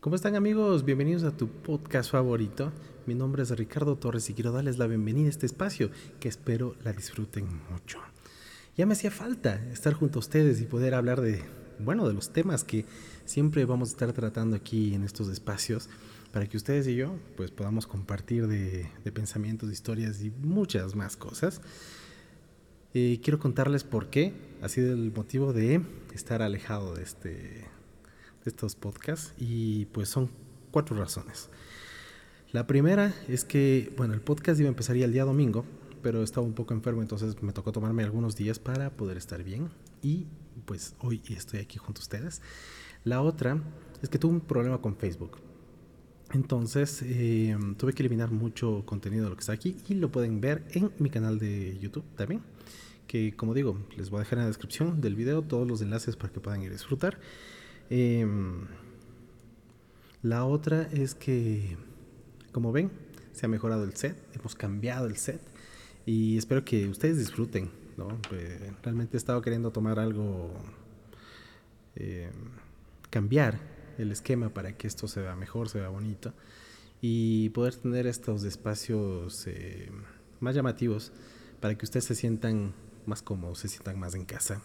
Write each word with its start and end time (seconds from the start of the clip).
¿Cómo 0.00 0.16
están 0.16 0.34
amigos? 0.34 0.86
Bienvenidos 0.86 1.24
a 1.24 1.36
tu 1.36 1.48
podcast 1.48 2.10
favorito. 2.10 2.72
Mi 3.04 3.14
nombre 3.14 3.42
es 3.42 3.50
Ricardo 3.50 3.96
Torres 3.96 4.30
y 4.30 4.32
quiero 4.32 4.50
darles 4.50 4.78
la 4.78 4.86
bienvenida 4.86 5.26
a 5.26 5.28
este 5.28 5.44
espacio 5.44 5.90
que 6.18 6.30
espero 6.30 6.74
la 6.82 6.94
disfruten 6.94 7.46
mucho. 7.70 7.98
Ya 8.78 8.86
me 8.86 8.94
hacía 8.94 9.10
falta 9.10 9.62
estar 9.70 9.92
junto 9.92 10.18
a 10.18 10.20
ustedes 10.20 10.62
y 10.62 10.64
poder 10.64 10.94
hablar 10.94 11.20
de, 11.20 11.42
bueno, 11.78 12.08
de 12.08 12.14
los 12.14 12.32
temas 12.32 12.64
que 12.64 12.86
siempre 13.26 13.66
vamos 13.66 13.90
a 13.90 13.92
estar 13.92 14.10
tratando 14.14 14.56
aquí 14.56 14.94
en 14.94 15.04
estos 15.04 15.28
espacios 15.28 15.90
para 16.32 16.46
que 16.46 16.56
ustedes 16.56 16.88
y 16.88 16.96
yo 16.96 17.14
pues 17.36 17.50
podamos 17.50 17.86
compartir 17.86 18.46
de, 18.46 18.88
pensamientos, 19.12 19.70
historias 19.70 20.22
y 20.22 20.30
muchas 20.30 20.94
más 20.96 21.18
cosas. 21.18 21.60
Eh, 22.94 23.20
quiero 23.22 23.38
contarles 23.38 23.84
por 23.84 24.08
qué 24.08 24.32
ha 24.62 24.70
sido 24.70 24.94
el 24.94 25.12
motivo 25.12 25.52
de 25.52 25.82
estar 26.14 26.40
alejado 26.40 26.94
de 26.94 27.02
este 27.02 27.28
de 27.28 27.79
estos 28.44 28.74
podcasts 28.76 29.34
y 29.38 29.86
pues 29.86 30.08
son 30.08 30.30
cuatro 30.70 30.96
razones. 30.96 31.50
La 32.52 32.66
primera 32.66 33.14
es 33.28 33.44
que, 33.44 33.92
bueno, 33.96 34.14
el 34.14 34.20
podcast 34.20 34.58
iba 34.58 34.68
a 34.68 34.70
empezar 34.70 34.96
ya 34.96 35.04
el 35.04 35.12
día 35.12 35.24
domingo, 35.24 35.64
pero 36.02 36.22
estaba 36.22 36.46
un 36.46 36.54
poco 36.54 36.74
enfermo, 36.74 37.02
entonces 37.02 37.40
me 37.42 37.52
tocó 37.52 37.72
tomarme 37.72 38.02
algunos 38.02 38.34
días 38.36 38.58
para 38.58 38.90
poder 38.90 39.16
estar 39.16 39.44
bien 39.44 39.70
y 40.02 40.26
pues 40.64 40.94
hoy 41.00 41.22
estoy 41.28 41.60
aquí 41.60 41.78
junto 41.78 42.00
a 42.00 42.02
ustedes. 42.02 42.42
La 43.04 43.22
otra 43.22 43.62
es 44.02 44.08
que 44.08 44.18
tuve 44.18 44.32
un 44.32 44.40
problema 44.40 44.78
con 44.78 44.96
Facebook. 44.96 45.38
Entonces 46.32 47.02
eh, 47.02 47.56
tuve 47.76 47.92
que 47.92 48.02
eliminar 48.02 48.30
mucho 48.30 48.84
contenido 48.86 49.24
de 49.24 49.30
lo 49.30 49.36
que 49.36 49.40
está 49.40 49.52
aquí 49.52 49.76
y 49.88 49.94
lo 49.94 50.10
pueden 50.12 50.40
ver 50.40 50.64
en 50.72 50.92
mi 50.98 51.10
canal 51.10 51.38
de 51.38 51.78
YouTube 51.80 52.04
también. 52.16 52.42
Que 53.06 53.34
como 53.34 53.54
digo, 53.54 53.78
les 53.96 54.10
voy 54.10 54.18
a 54.18 54.20
dejar 54.20 54.38
en 54.38 54.44
la 54.44 54.48
descripción 54.48 55.00
del 55.00 55.16
video 55.16 55.42
todos 55.42 55.66
los 55.66 55.82
enlaces 55.82 56.16
para 56.16 56.32
que 56.32 56.40
puedan 56.40 56.62
ir 56.62 56.70
a 56.70 56.72
disfrutar. 56.72 57.18
Em, 57.90 58.66
la 60.22 60.44
otra 60.44 60.82
es 60.92 61.16
que, 61.16 61.76
como 62.52 62.70
ven, 62.70 62.90
se 63.32 63.46
ha 63.46 63.48
mejorado 63.48 63.84
el 63.84 63.96
set, 63.96 64.16
hemos 64.32 64.54
cambiado 64.54 65.06
el 65.06 65.16
set 65.16 65.40
y 66.06 66.38
espero 66.38 66.64
que 66.64 66.88
ustedes 66.88 67.18
disfruten. 67.18 67.70
Pues, 68.28 68.60
realmente 68.82 69.16
he 69.16 69.18
estado 69.18 69.42
queriendo 69.42 69.72
tomar 69.72 69.98
algo, 69.98 70.54
em, 71.96 72.30
cambiar 73.10 73.60
el 73.98 74.12
esquema 74.12 74.48
para 74.50 74.76
que 74.76 74.86
esto 74.86 75.06
se 75.08 75.20
vea 75.20 75.36
mejor, 75.36 75.68
se 75.68 75.80
vea 75.80 75.88
bonito 75.88 76.32
y 77.02 77.50
poder 77.50 77.74
tener 77.74 78.06
estos 78.06 78.44
espacios 78.44 79.46
em, 79.46 80.02
más 80.38 80.54
llamativos 80.54 81.12
para 81.60 81.74
que 81.76 81.84
ustedes 81.84 82.04
se 82.04 82.14
sientan 82.14 82.72
más 83.04 83.20
cómodos, 83.20 83.58
se 83.58 83.68
sientan 83.68 83.98
más 83.98 84.14
en 84.14 84.24
casa. 84.24 84.62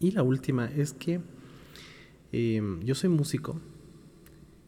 Y 0.00 0.10
la 0.10 0.22
última 0.22 0.66
es 0.66 0.92
que 0.92 1.20
Em, 2.36 2.80
yo 2.80 2.96
soy 2.96 3.10
músico 3.10 3.60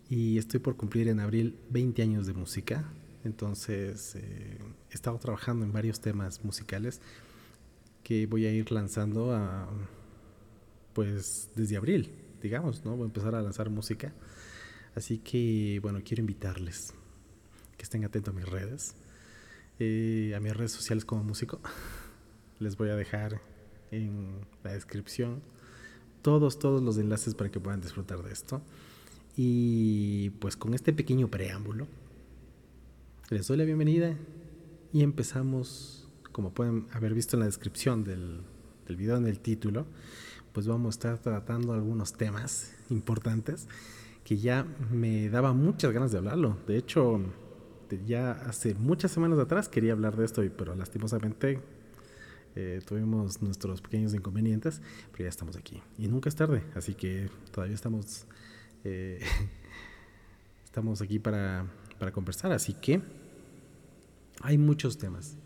y 0.09 0.39
estoy 0.39 0.61
por 0.61 0.77
cumplir 0.77 1.09
en 1.09 1.19
abril 1.19 1.59
20 1.71 2.01
años 2.01 2.29
de 2.29 2.33
música. 2.33 2.85
Entonces 3.25 4.15
eh, 4.15 4.59
he 4.89 4.95
estado 4.95 5.19
trabajando 5.19 5.65
en 5.65 5.73
varios 5.73 6.01
temas 6.01 6.45
musicales 6.45 7.01
que 8.05 8.29
voy 8.29 8.47
a 8.47 8.53
ir 8.53 8.71
lanzando 8.71 9.35
a, 9.35 9.69
pues 10.93 11.51
desde 11.57 11.77
abril, 11.77 12.13
digamos, 12.41 12.85
¿no? 12.85 12.93
Voy 12.93 13.03
a 13.03 13.07
empezar 13.07 13.35
a 13.35 13.43
lanzar 13.43 13.69
música. 13.69 14.13
Así 14.95 15.19
que, 15.19 15.81
bueno, 15.83 16.03
quiero 16.05 16.21
invitarles 16.21 16.95
que 17.77 17.83
estén 17.83 18.05
atentos 18.05 18.33
a 18.33 18.37
mis 18.39 18.49
redes, 18.49 18.95
eh, 19.81 20.35
a 20.37 20.41
mis 20.41 20.57
redes 20.57 20.71
sociales 20.71 21.05
como 21.05 21.25
músico. 21.25 21.61
Les 22.61 22.77
voy 22.77 22.91
a 22.91 22.95
dejar 22.95 23.41
en 23.91 24.47
la 24.63 24.73
descripción 24.73 25.43
todos, 26.27 26.59
todos 26.59 26.83
los 26.83 26.99
enlaces 26.99 27.37
para 27.37 27.53
que 27.53 27.61
puedan 27.61 27.81
disfrutar 27.81 28.21
de 28.25 28.33
esto. 28.33 28.61
Y 29.37 30.31
pues 30.41 30.57
con 30.57 30.75
este 30.75 30.93
pequeño 30.93 31.29
preámbulo, 31.29 31.87
les 33.31 33.47
doy 33.47 33.57
la 33.59 33.63
bienvenida 33.63 34.17
y 34.93 35.05
empezamos, 35.05 36.09
como 36.33 36.53
pueden 36.53 36.89
haber 36.93 37.15
visto 37.15 37.37
en 37.37 37.41
la 37.41 37.47
descripción 37.47 38.03
del, 38.03 38.41
del 38.89 38.97
video 38.97 39.19
en 39.19 39.29
el 39.29 39.39
título, 39.39 39.87
pues 40.53 40.67
vamos 40.67 40.97
a 40.97 40.99
estar 40.99 41.19
tratando 41.21 41.73
algunos 41.75 42.15
temas 42.15 42.75
importantes 42.91 43.69
que 44.25 44.37
ya 44.37 44.67
me 44.91 45.31
daba 45.31 45.53
muchas 45.53 45.93
ganas 45.93 46.11
de 46.11 46.19
hablarlo. 46.19 46.57
De 46.67 46.77
hecho, 46.77 47.21
ya 48.05 48.33
hace 48.33 48.75
muchas 48.75 49.13
semanas 49.13 49.39
atrás 49.39 49.69
quería 49.69 49.93
hablar 49.93 50.17
de 50.17 50.25
esto, 50.25 50.43
pero 50.59 50.75
lastimosamente 50.75 51.61
eh, 52.57 52.81
tuvimos 52.87 53.43
nuestros 53.43 53.83
pequeños 53.83 54.15
inconvenientes, 54.15 54.81
pero 55.13 55.25
ya 55.25 55.29
estamos 55.29 55.57
aquí. 55.57 55.83
Y 55.99 56.09
nunca 56.09 56.31
es 56.31 56.35
tarde, 56.35 56.63
así 56.75 56.95
que 56.95 57.29
todavía 57.53 57.75
estamos, 57.75 58.27
eh, 58.83 59.21
estamos 60.65 61.03
aquí 61.03 61.19
para, 61.19 61.67
para 61.99 62.13
conversar. 62.13 62.53
Así 62.53 62.73
que 62.73 63.03
hay 64.41 64.57
muchos 64.57 64.97
temas, 64.97 65.37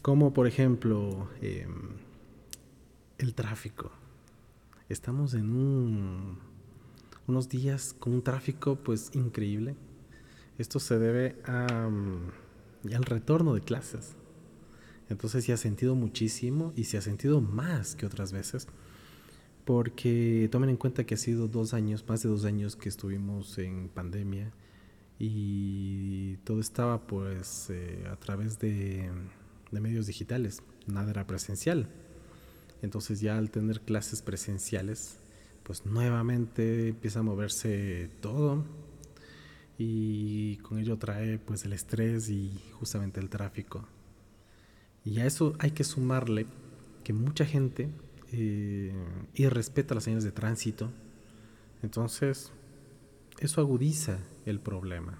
como 0.00 0.32
por 0.32 0.46
ejemplo 0.46 1.28
em, 1.40 1.96
el 3.18 3.34
tráfico. 3.34 3.90
Estamos 4.88 5.34
en 5.34 5.50
un, 5.50 6.38
unos 7.26 7.48
días 7.48 7.96
con 7.98 8.12
un 8.12 8.22
tráfico 8.22 8.76
pues 8.76 9.10
increíble. 9.14 9.74
Esto 10.56 10.78
se 10.78 11.00
debe 11.00 11.34
mm, 11.48 12.94
al 12.94 13.04
retorno 13.04 13.54
de 13.54 13.62
clases. 13.62 14.14
Entonces 15.08 15.44
se 15.44 15.52
ha 15.52 15.56
sentido 15.56 15.94
muchísimo 15.94 16.72
y 16.76 16.84
se 16.84 16.98
ha 16.98 17.02
sentido 17.02 17.40
más 17.40 17.94
que 17.96 18.06
otras 18.06 18.32
veces. 18.32 18.66
Porque 19.64 20.48
tomen 20.50 20.70
en 20.70 20.76
cuenta 20.76 21.04
que 21.04 21.14
ha 21.14 21.18
sido 21.18 21.48
dos 21.48 21.74
años, 21.74 22.04
más 22.08 22.22
de 22.22 22.28
dos 22.28 22.44
años 22.44 22.76
que 22.76 22.88
estuvimos 22.88 23.58
en 23.58 23.88
pandemia 23.88 24.52
y 25.18 26.36
todo 26.38 26.60
estaba 26.60 27.06
pues 27.06 27.68
eh, 27.70 28.04
a 28.10 28.16
través 28.16 28.58
de, 28.58 29.08
de 29.70 29.80
medios 29.80 30.06
digitales, 30.06 30.62
nada 30.86 31.10
era 31.10 31.26
presencial. 31.26 31.88
Entonces 32.82 33.20
ya 33.20 33.38
al 33.38 33.50
tener 33.50 33.82
clases 33.82 34.22
presenciales, 34.22 35.18
pues 35.62 35.86
nuevamente 35.86 36.88
empieza 36.88 37.20
a 37.20 37.22
moverse 37.22 38.10
todo 38.20 38.64
y 39.78 40.56
con 40.58 40.78
ello 40.78 40.98
trae 40.98 41.38
pues 41.38 41.64
el 41.64 41.72
estrés 41.72 42.28
y 42.28 42.52
justamente 42.72 43.20
el 43.20 43.28
tráfico. 43.28 43.86
Y 45.04 45.20
a 45.20 45.26
eso 45.26 45.54
hay 45.58 45.72
que 45.72 45.84
sumarle 45.84 46.46
que 47.04 47.12
mucha 47.12 47.44
gente 47.44 47.90
eh, 48.32 48.92
irrespeta 49.34 49.94
las 49.94 50.04
señales 50.04 50.24
de 50.24 50.32
tránsito. 50.32 50.90
Entonces, 51.82 52.52
eso 53.40 53.60
agudiza 53.60 54.18
el 54.46 54.60
problema. 54.60 55.18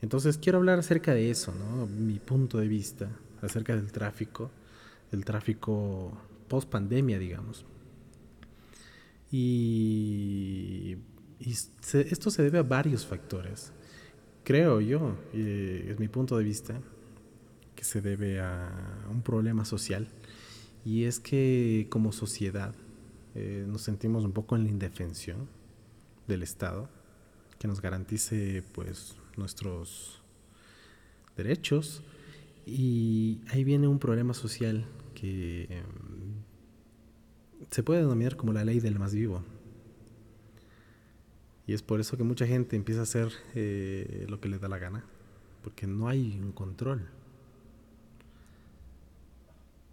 Entonces, 0.00 0.38
quiero 0.38 0.58
hablar 0.58 0.78
acerca 0.78 1.14
de 1.14 1.30
eso, 1.30 1.54
¿no? 1.54 1.86
Mi 1.86 2.18
punto 2.18 2.58
de 2.58 2.68
vista 2.68 3.10
acerca 3.42 3.76
del 3.76 3.92
tráfico, 3.92 4.50
el 5.12 5.24
tráfico 5.24 6.12
post 6.48 6.68
pandemia, 6.68 7.18
digamos. 7.18 7.64
Y, 9.30 10.96
esto 11.40 12.30
se 12.30 12.42
debe 12.42 12.58
a 12.58 12.62
varios 12.62 13.04
factores. 13.04 13.72
Creo 14.44 14.80
yo, 14.80 15.16
eh, 15.32 15.88
es 15.90 15.98
mi 15.98 16.08
punto 16.08 16.38
de 16.38 16.44
vista, 16.44 16.80
se 17.84 18.00
debe 18.00 18.40
a 18.40 18.70
un 19.10 19.22
problema 19.22 19.64
social 19.64 20.08
y 20.84 21.04
es 21.04 21.20
que 21.20 21.86
como 21.90 22.12
sociedad 22.12 22.74
eh, 23.34 23.64
nos 23.68 23.82
sentimos 23.82 24.24
un 24.24 24.32
poco 24.32 24.56
en 24.56 24.64
la 24.64 24.70
indefensión 24.70 25.48
del 26.26 26.42
Estado 26.42 26.88
que 27.58 27.68
nos 27.68 27.80
garantice 27.80 28.62
pues 28.72 29.16
nuestros 29.36 30.22
derechos. 31.36 32.02
Y 32.66 33.40
ahí 33.48 33.64
viene 33.64 33.88
un 33.88 33.98
problema 33.98 34.34
social 34.34 34.86
que 35.14 35.64
em, 35.64 35.84
se 37.70 37.82
puede 37.82 38.00
denominar 38.00 38.36
como 38.36 38.52
la 38.52 38.64
ley 38.64 38.80
del 38.80 38.98
más 38.98 39.14
vivo. 39.14 39.42
Y 41.66 41.72
es 41.72 41.82
por 41.82 42.00
eso 42.00 42.16
que 42.16 42.24
mucha 42.24 42.46
gente 42.46 42.76
empieza 42.76 43.00
a 43.00 43.04
hacer 43.04 43.32
eh, 43.54 44.26
lo 44.28 44.40
que 44.40 44.48
le 44.48 44.58
da 44.58 44.68
la 44.68 44.78
gana 44.78 45.04
porque 45.64 45.86
no 45.86 46.08
hay 46.08 46.38
un 46.38 46.52
control 46.52 47.08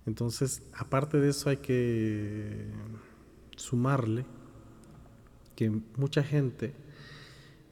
entonces, 0.05 0.63
aparte 0.73 1.19
de 1.19 1.29
eso 1.29 1.49
hay 1.49 1.57
que 1.57 2.71
sumarle 3.55 4.25
que 5.55 5.69
mucha 5.69 6.23
gente 6.23 6.73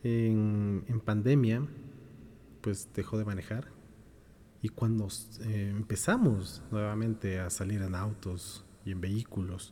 en, 0.04 1.02
pandemia 1.04 1.66
pues 2.62 2.90
dejó 2.94 3.18
de 3.18 3.26
manejar. 3.26 3.72
Y 4.62 4.70
cuando 4.70 5.08
eh, 5.42 5.74
empezamos 5.76 6.62
nuevamente 6.70 7.40
a 7.40 7.50
salir 7.50 7.82
en 7.82 7.96
autos 7.96 8.66
y 8.86 8.92
en 8.92 9.00
vehículos 9.00 9.72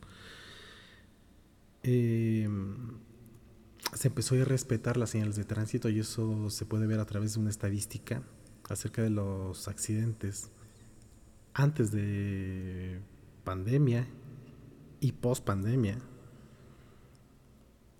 em, 1.82 2.98
se 3.92 4.08
empezó 4.08 4.34
a 4.34 4.44
respetar 4.44 4.96
las 4.96 5.10
señales 5.10 5.36
de 5.36 5.44
tránsito 5.44 5.90
y 5.90 6.00
eso 6.00 6.48
se 6.48 6.64
puede 6.64 6.86
ver 6.86 7.00
a 7.00 7.04
través 7.04 7.34
de 7.34 7.40
una 7.40 7.50
estadística 7.50 8.22
acerca 8.68 9.02
de 9.02 9.10
los 9.10 9.68
accidentes 9.68 10.50
antes 11.58 11.90
de 11.90 13.00
pandemia 13.44 14.06
y 15.00 15.12
post 15.12 15.44
pandemia. 15.44 15.98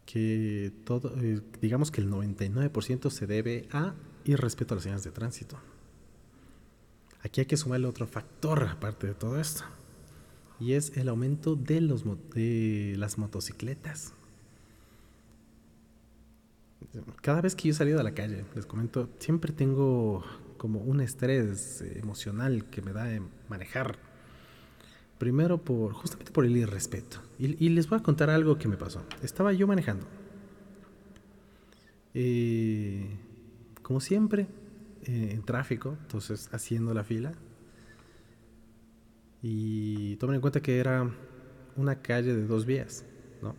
que 0.06 0.72
todo, 0.84 1.12
eh, 1.20 1.42
digamos 1.60 1.90
que 1.90 2.00
el 2.00 2.08
99% 2.08 3.10
se 3.10 3.26
debe 3.26 3.68
a 3.72 3.94
irrespeto 4.24 4.72
a 4.72 4.76
las 4.76 4.84
señales 4.84 5.04
de 5.04 5.10
tránsito. 5.10 5.58
Aquí 7.22 7.40
hay 7.40 7.46
que 7.46 7.58
sumarle 7.58 7.88
otro 7.88 8.06
factor 8.06 8.62
aparte 8.62 9.06
de 9.08 9.14
todo 9.14 9.38
esto. 9.38 9.64
Y 10.60 10.72
es 10.72 10.96
el 10.96 11.10
aumento 11.10 11.56
de, 11.56 11.82
los, 11.82 12.04
de 12.32 12.94
las 12.96 13.18
motocicletas. 13.18 14.14
Cada 17.20 17.42
vez 17.42 17.54
que 17.54 17.68
yo 17.68 17.72
he 17.72 17.74
salido 17.74 18.00
a 18.00 18.02
la 18.02 18.14
calle, 18.14 18.46
les 18.54 18.64
comento, 18.64 19.10
siempre 19.18 19.52
tengo 19.52 20.24
como 20.58 20.80
un 20.80 21.00
estrés 21.00 21.80
emocional 21.80 22.66
que 22.66 22.82
me 22.82 22.92
da 22.92 23.04
de 23.04 23.22
manejar. 23.48 23.96
Primero 25.18 25.58
por 25.64 25.94
justamente 25.94 26.32
por 26.32 26.44
el 26.44 26.56
irrespeto. 26.56 27.22
Y, 27.38 27.68
les 27.70 27.88
voy 27.88 27.98
a 27.98 28.02
contar 28.02 28.28
algo 28.28 28.58
que 28.58 28.68
me 28.68 28.76
pasó. 28.76 29.02
Estaba 29.22 29.52
yo 29.52 29.66
manejando. 29.66 30.06
Eh, 32.14 33.08
como 33.82 34.00
siempre, 34.00 34.48
eh, 35.04 35.30
en 35.32 35.42
tráfico, 35.42 35.96
entonces 36.02 36.48
haciendo 36.52 36.92
la 36.92 37.04
fila. 37.04 37.32
Y 39.40 40.16
tomen 40.16 40.36
en 40.36 40.40
cuenta 40.40 40.60
que 40.60 40.78
era 40.78 41.10
una 41.76 42.02
calle 42.02 42.34
de 42.34 42.44
dos 42.46 42.66
vías, 42.66 43.04
¿no? 43.40 43.54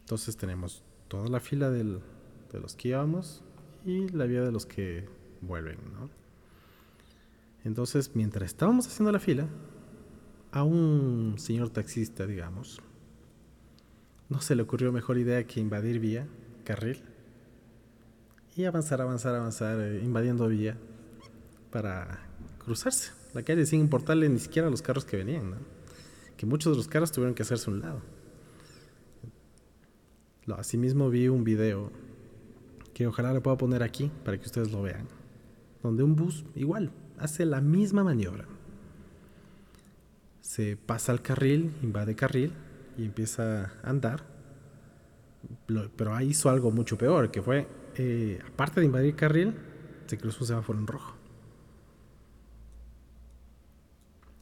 Entonces 0.00 0.36
tenemos 0.36 0.82
toda 1.08 1.28
la 1.28 1.40
fila 1.40 1.70
de 1.70 1.84
los 2.52 2.74
que 2.76 2.88
íbamos 2.88 3.42
y 3.84 4.08
la 4.08 4.24
vía 4.26 4.42
de 4.42 4.52
los 4.52 4.66
que 4.66 5.06
vuelven, 5.40 5.78
¿no? 5.92 6.10
Entonces, 7.64 8.10
mientras 8.14 8.50
estábamos 8.50 8.86
haciendo 8.86 9.10
la 9.12 9.18
fila, 9.18 9.48
a 10.52 10.62
un 10.62 11.34
señor 11.38 11.70
taxista, 11.70 12.26
digamos, 12.26 12.80
no 14.28 14.40
se 14.40 14.54
le 14.54 14.62
ocurrió 14.62 14.92
mejor 14.92 15.18
idea 15.18 15.46
que 15.46 15.60
invadir 15.60 15.98
vía, 15.98 16.26
carril, 16.64 17.02
y 18.56 18.64
avanzar, 18.64 19.00
avanzar, 19.00 19.34
avanzar, 19.34 19.80
eh, 19.80 20.00
invadiendo 20.04 20.46
vía 20.48 20.76
para 21.70 22.20
cruzarse 22.58 23.12
la 23.34 23.42
calle 23.42 23.66
sin 23.66 23.80
importarle 23.80 24.28
ni 24.28 24.38
siquiera 24.38 24.68
a 24.68 24.70
los 24.70 24.80
carros 24.80 25.04
que 25.04 25.16
venían, 25.16 25.54
que 26.36 26.46
muchos 26.46 26.72
de 26.72 26.76
los 26.76 26.86
carros 26.86 27.10
tuvieron 27.10 27.34
que 27.34 27.42
hacerse 27.42 27.68
un 27.68 27.80
lado. 27.80 28.00
Asimismo 30.56 31.10
vi 31.10 31.28
un 31.28 31.42
video 31.42 31.90
que 32.94 33.06
ojalá 33.08 33.32
le 33.32 33.40
pueda 33.40 33.58
poner 33.58 33.82
aquí 33.82 34.10
para 34.24 34.38
que 34.38 34.46
ustedes 34.46 34.70
lo 34.70 34.82
vean, 34.82 35.08
donde 35.82 36.04
un 36.04 36.14
bus 36.14 36.44
igual 36.54 36.92
hace 37.18 37.44
la 37.44 37.60
misma 37.60 38.04
maniobra. 38.04 38.46
Se 40.40 40.76
pasa 40.76 41.12
al 41.12 41.20
carril, 41.20 41.74
invade 41.82 42.14
carril 42.14 42.52
y 42.96 43.04
empieza 43.04 43.72
a 43.82 43.90
andar, 43.90 44.24
pero 45.96 46.14
ahí 46.14 46.28
hizo 46.28 46.48
algo 46.48 46.70
mucho 46.70 46.96
peor, 46.96 47.30
que 47.30 47.42
fue 47.42 47.66
eh, 47.96 48.40
aparte 48.46 48.80
de 48.80 48.86
invadir 48.86 49.16
carril, 49.16 49.54
se 50.06 50.16
cruzó 50.16 50.44
un 50.44 50.46
semáforo 50.46 50.78
en 50.78 50.86
rojo. 50.86 51.16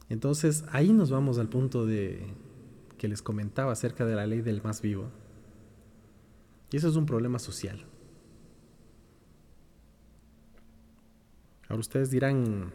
Entonces 0.09 0.63
ahí 0.71 0.93
nos 0.93 1.09
vamos 1.09 1.39
al 1.39 1.49
punto 1.49 1.85
de 1.87 2.23
que 2.99 3.07
les 3.07 3.23
comentaba 3.23 3.71
acerca 3.71 4.05
de 4.05 4.15
la 4.15 4.27
ley 4.27 4.41
del 4.41 4.61
más 4.61 4.81
vivo. 4.81 5.09
Y 6.71 6.77
eso 6.77 6.87
es 6.87 6.95
un 6.95 7.05
problema 7.05 7.39
social. 7.39 7.85
Ahora 11.73 11.81
ustedes 11.81 12.11
dirán, 12.11 12.71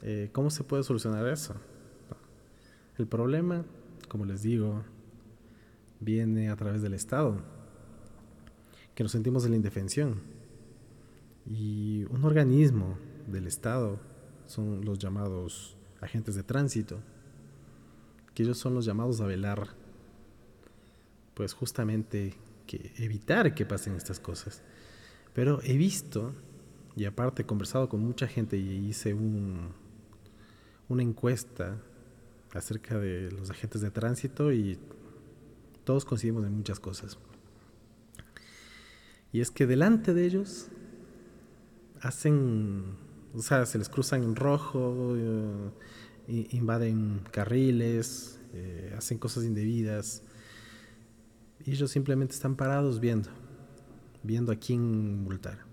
eh, 0.00 0.30
¿cómo 0.30 0.48
se 0.48 0.62
puede 0.62 0.84
solucionar 0.84 1.26
eso? 1.26 1.56
El 2.96 3.08
problema, 3.08 3.64
como 4.06 4.24
les 4.24 4.42
digo, 4.42 4.84
viene 5.98 6.48
a 6.48 6.54
través 6.54 6.82
del 6.82 6.94
Estado 6.94 7.42
que 8.94 9.02
nos 9.02 9.10
sentimos 9.10 9.44
en 9.44 9.50
la 9.50 9.56
indefensión. 9.56 10.20
Y 11.46 12.04
un 12.10 12.24
organismo 12.24 12.96
del 13.26 13.48
Estado 13.48 13.98
son 14.46 14.84
los 14.84 15.00
llamados 15.00 15.76
agentes 16.00 16.36
de 16.36 16.44
tránsito, 16.44 17.00
que 18.34 18.44
ellos 18.44 18.56
son 18.56 18.72
los 18.72 18.84
llamados 18.84 19.20
a 19.20 19.26
velar, 19.26 19.70
pues 21.34 21.54
justamente 21.54 22.36
que 22.68 22.92
evitar 22.98 23.52
que 23.52 23.66
pasen 23.66 23.96
estas 23.96 24.20
cosas. 24.20 24.62
Pero 25.34 25.60
he 25.64 25.76
visto, 25.76 26.32
y 26.96 27.04
aparte 27.04 27.42
he 27.42 27.46
conversado 27.46 27.88
con 27.88 28.00
mucha 28.00 28.26
gente 28.26 28.56
y 28.56 28.88
hice 28.88 29.14
un, 29.14 29.70
una 30.88 31.02
encuesta 31.02 31.78
acerca 32.52 32.98
de 32.98 33.30
los 33.32 33.50
agentes 33.50 33.80
de 33.80 33.90
tránsito 33.90 34.52
y 34.52 34.78
todos 35.84 36.04
coincidimos 36.04 36.44
en 36.46 36.52
muchas 36.52 36.78
cosas. 36.78 37.18
Y 39.32 39.40
es 39.40 39.50
que 39.50 39.66
delante 39.66 40.12
de 40.12 40.26
ellos 40.26 40.68
hacen, 42.02 42.96
o 43.34 43.40
sea, 43.40 43.64
se 43.64 43.78
les 43.78 43.88
cruzan 43.88 44.22
en 44.22 44.36
rojo, 44.36 45.14
eh, 45.16 46.48
invaden 46.50 47.22
carriles, 47.30 48.38
eh, 48.52 48.94
hacen 48.96 49.18
cosas 49.18 49.44
indebidas. 49.44 50.22
Y 51.64 51.70
ellos 51.70 51.90
simplemente 51.90 52.34
están 52.34 52.56
parados 52.56 53.00
viendo, 53.00 53.30
viendo 54.22 54.52
a 54.52 54.56
quién 54.56 55.24
multar. 55.24 55.71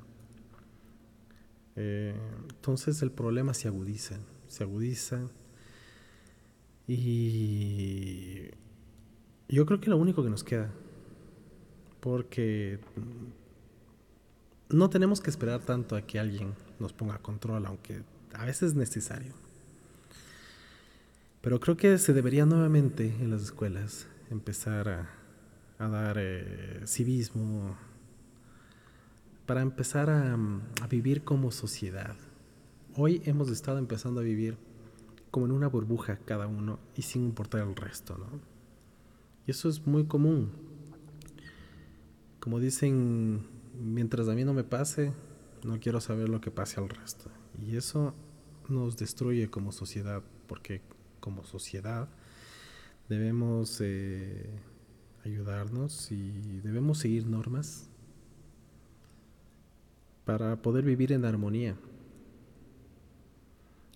Eh, 1.75 2.16
entonces 2.50 3.01
el 3.01 3.12
problema 3.12 3.54
se 3.54 3.68
agudiza, 3.68 4.18
se 4.48 4.63
agudiza. 4.63 5.21
Y 6.88 8.50
yo 9.48 9.66
creo 9.66 9.80
que 9.80 9.89
lo 9.89 9.98
único 9.98 10.24
que 10.24 10.30
nos 10.30 10.44
queda, 10.44 10.71
porque 12.00 12.80
no 14.69 14.89
tenemos 14.89 15.21
que 15.21 15.30
esperar 15.30 15.62
tanto 15.62 15.95
a 15.95 16.01
que 16.01 16.19
alguien 16.19 16.54
nos 16.80 16.94
ponga 16.94 17.18
control, 17.19 17.66
aunque 17.66 18.01
a 18.33 18.45
veces 18.45 18.71
es 18.71 18.75
necesario. 18.75 19.33
Pero 21.42 21.60
creo 21.60 21.77
que 21.77 21.98
se 21.98 22.13
debería 22.13 22.45
nuevamente 22.45 23.07
en 23.07 23.31
las 23.31 23.44
escuelas 23.44 24.07
empezar 24.30 24.89
a, 25.80 25.88
dar 25.88 26.18
eh, 26.19 26.81
civismo, 26.86 27.77
para 29.49 29.63
empezar 29.63 30.11
a, 30.11 30.37
vivir 30.91 31.23
como 31.23 31.49
sociedad. 31.49 32.15
Hoy 32.95 33.23
hemos 33.25 33.49
estado 33.49 33.79
empezando 33.79 34.19
a 34.19 34.23
vivir 34.23 34.59
como 35.31 35.47
en 35.47 35.51
una 35.53 35.67
burbuja 35.67 36.19
cada 36.23 36.45
uno 36.45 36.77
y 36.95 37.01
sin 37.01 37.23
importar 37.23 37.61
el 37.67 37.75
resto, 37.75 38.15
¿no? 38.15 38.27
Y 39.47 39.49
eso 39.49 39.67
es 39.67 39.87
muy 39.87 40.05
común. 40.05 40.51
Como 42.39 42.59
dicen 42.59 43.47
mientras 43.73 44.29
a 44.29 44.35
mí 44.35 44.44
no 44.44 44.53
me 44.53 44.63
pase, 44.63 45.13
no 45.63 45.79
quiero 45.79 45.99
saber 45.99 46.29
lo 46.29 46.41
que 46.41 46.51
pase 46.51 46.79
al 46.79 46.87
resto. 46.87 47.31
Y 47.59 47.75
eso 47.75 48.13
nos 48.68 48.97
destruye 48.97 49.49
como 49.49 49.71
sociedad, 49.71 50.21
porque 50.45 50.83
como 51.21 51.44
sociedad 51.44 52.07
debemos 53.09 53.81
eh, 53.81 54.47
ayudarnos 55.25 56.11
y 56.11 56.59
debemos 56.61 56.99
seguir 56.99 57.25
normas 57.25 57.88
para 60.30 60.62
poder 60.62 60.86
vivir 60.86 61.12
en 61.12 61.26
armonía. 61.26 61.76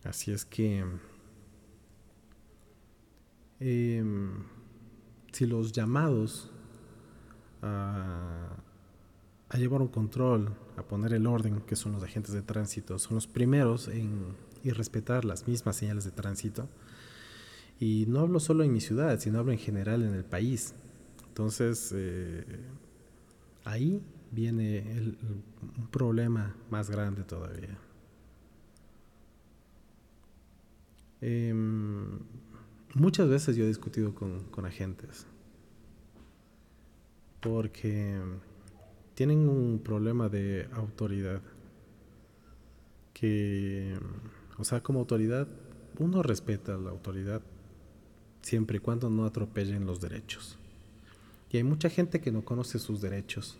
Así 0.04 0.32
es 0.32 0.44
que 0.44 0.84
em, 3.60 4.44
si 5.32 5.46
los 5.46 5.72
llamados 5.72 6.50
a 7.62 8.58
a 9.54 9.58
llevar 9.60 9.84
un 9.84 9.88
control, 9.88 10.56
a 10.76 10.82
poner 10.82 11.14
el 11.14 11.28
orden, 11.28 11.62
que 11.62 11.76
son 11.76 11.92
los 11.92 12.02
agentes 12.02 12.34
de 12.34 12.42
tránsito, 12.42 12.98
son 12.98 13.14
los 13.14 13.28
primeros 13.28 13.88
en 13.88 14.36
irrespetar 14.64 15.26
las 15.26 15.48
mismas 15.48 15.76
señales 15.76 16.06
de 16.06 16.10
tránsito. 16.10 16.68
Y 17.80 18.06
no 18.08 18.22
hablo 18.22 18.40
solo 18.40 18.64
en 18.64 18.74
mi 18.74 18.82
ciudad, 18.82 19.20
sino 19.20 19.38
hablo 19.38 19.52
en 19.52 19.60
general 19.60 20.02
en 20.02 20.16
el 20.16 20.26
país. 20.26 20.74
Entonces, 21.28 21.94
eh, 21.96 22.44
ahí 23.64 24.02
viene 24.34 25.16
un 25.78 25.88
problema 25.92 26.56
más 26.70 26.90
grande 26.90 27.24
todavía. 27.24 27.78
Em, 31.22 32.20
muchas 32.96 33.30
veces 33.30 33.56
yo 33.56 33.64
he 33.64 33.68
discutido 33.68 34.14
con, 34.14 34.44
con 34.46 34.66
agentes 34.66 35.26
porque 37.44 38.20
tienen 39.14 39.50
un 39.50 39.80
problema 39.80 40.30
de 40.30 40.68
autoridad. 40.74 41.42
Que, 43.14 43.96
o 44.58 44.64
sea, 44.64 44.82
como 44.82 45.00
autoridad, 45.00 45.48
uno 46.00 46.24
respeta 46.24 46.78
la 46.78 46.90
autoridad 46.90 47.42
siempre 48.42 48.78
y 48.78 48.80
cuando 48.80 49.10
no 49.10 49.26
atropellen 49.26 49.86
los 49.86 50.02
derechos. 50.02 50.58
Y 51.52 51.58
hay 51.58 51.64
mucha 51.64 51.90
gente 51.90 52.20
que 52.22 52.32
no 52.32 52.44
conoce 52.44 52.80
sus 52.80 53.02
derechos. 53.02 53.58